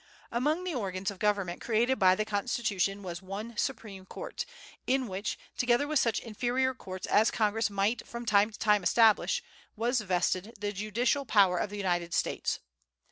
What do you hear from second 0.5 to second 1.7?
the organs of government